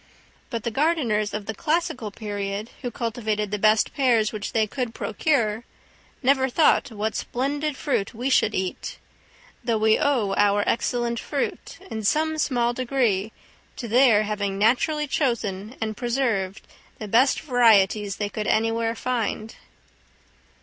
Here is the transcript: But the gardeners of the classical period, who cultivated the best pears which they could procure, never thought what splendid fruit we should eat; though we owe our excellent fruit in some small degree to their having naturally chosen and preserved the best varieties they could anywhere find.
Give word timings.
But 0.49 0.63
the 0.63 0.71
gardeners 0.71 1.31
of 1.31 1.45
the 1.45 1.53
classical 1.53 2.09
period, 2.09 2.71
who 2.81 2.89
cultivated 2.89 3.51
the 3.51 3.59
best 3.59 3.93
pears 3.93 4.31
which 4.33 4.51
they 4.51 4.65
could 4.65 4.95
procure, 4.95 5.63
never 6.23 6.49
thought 6.49 6.89
what 6.91 7.15
splendid 7.15 7.77
fruit 7.77 8.11
we 8.11 8.31
should 8.31 8.55
eat; 8.55 8.97
though 9.63 9.77
we 9.77 9.99
owe 9.99 10.33
our 10.33 10.63
excellent 10.67 11.19
fruit 11.19 11.77
in 11.91 12.03
some 12.03 12.39
small 12.39 12.73
degree 12.73 13.31
to 13.75 13.87
their 13.87 14.23
having 14.23 14.57
naturally 14.57 15.05
chosen 15.05 15.75
and 15.79 15.95
preserved 15.95 16.67
the 16.97 17.07
best 17.07 17.39
varieties 17.39 18.15
they 18.15 18.27
could 18.27 18.47
anywhere 18.47 18.95
find. 18.95 19.57